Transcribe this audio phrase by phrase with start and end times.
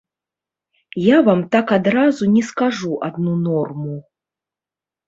[1.01, 3.97] Я вам так адразу не скажу адну норму.